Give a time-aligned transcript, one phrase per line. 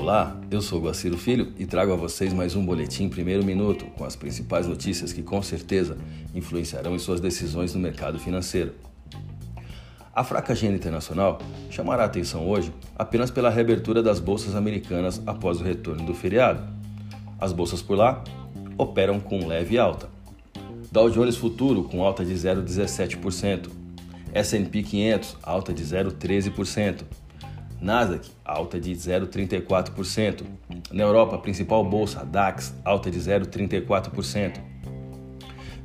[0.00, 4.02] Olá, eu sou Guaciro Filho e trago a vocês mais um boletim primeiro minuto com
[4.02, 5.94] as principais notícias que com certeza
[6.34, 8.72] influenciarão em suas decisões no mercado financeiro.
[10.14, 15.64] A fraca agenda internacional chamará atenção hoje apenas pela reabertura das bolsas americanas após o
[15.64, 16.66] retorno do feriado.
[17.38, 18.24] As bolsas por lá
[18.78, 20.08] operam com leve alta.
[20.90, 23.68] Dow Jones Futuro com alta de 0,17%,
[24.32, 27.02] S&P 500 alta de 0,13%,
[27.80, 30.42] Nasdaq, alta de 0,34%.
[30.92, 34.58] Na Europa, a principal bolsa, DAX, alta de 0,34%.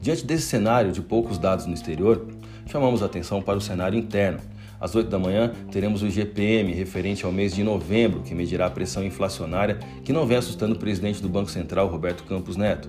[0.00, 2.26] Diante desse cenário de poucos dados no exterior,
[2.66, 4.40] chamamos atenção para o cenário interno.
[4.80, 8.70] Às 8 da manhã, teremos o GPM, referente ao mês de novembro, que medirá a
[8.70, 12.88] pressão inflacionária que não vem assustando o presidente do Banco Central, Roberto Campos Neto.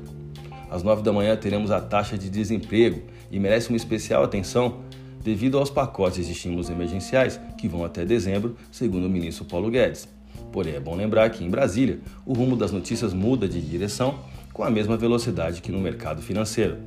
[0.71, 4.79] Às 9 da manhã, teremos a taxa de desemprego e merece uma especial atenção
[5.23, 10.07] devido aos pacotes de estímulos emergenciais que vão até dezembro, segundo o ministro Paulo Guedes.
[10.51, 14.19] Porém, é bom lembrar que em Brasília, o rumo das notícias muda de direção
[14.51, 16.77] com a mesma velocidade que no mercado financeiro.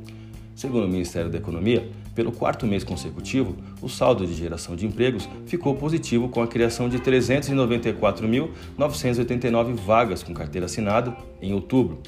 [0.54, 5.28] Segundo o Ministério da Economia, pelo quarto mês consecutivo, o saldo de geração de empregos
[5.44, 12.00] ficou positivo com a criação de 394.989 vagas com carteira assinada em outubro.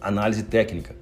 [0.00, 0.94] Análise técnica.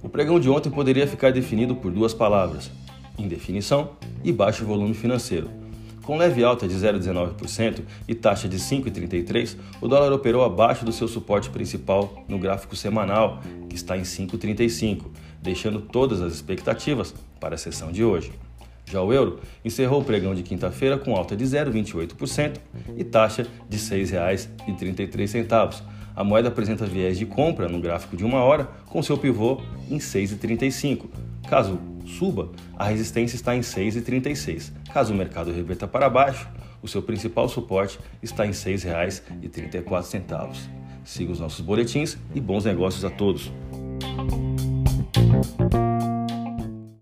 [0.00, 2.70] O pregão de ontem poderia ficar definido por duas palavras:
[3.18, 3.90] indefinição
[4.24, 5.50] e baixo volume financeiro.
[6.06, 11.08] Com leve alta de 0,19% e taxa de 5,33, o dólar operou abaixo do seu
[11.08, 15.06] suporte principal no gráfico semanal, que está em 5,35,
[15.42, 18.32] deixando todas as expectativas para a sessão de hoje.
[18.84, 22.58] Já o euro encerrou o pregão de quinta-feira com alta de 0,28%
[22.96, 25.82] e taxa de R$ 6,33.
[26.14, 29.98] A moeda apresenta viés de compra no gráfico de uma hora, com seu pivô em
[29.98, 31.06] 6,35.
[31.48, 34.72] Caso suba, a resistência está em 6,36.
[34.92, 36.48] Caso o mercado reverta para baixo,
[36.82, 40.56] o seu principal suporte está em R$ 6,34.
[41.04, 43.52] Siga os nossos boletins e bons negócios a todos.